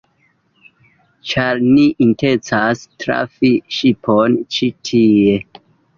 [1.31, 5.37] Ĉar ni intencas trafi ŝipon ĉi tie